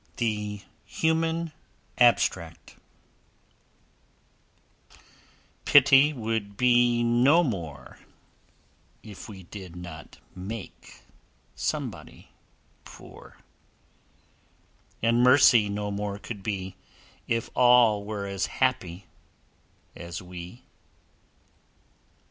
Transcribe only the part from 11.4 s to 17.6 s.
somebody poor, And Mercy no more could be If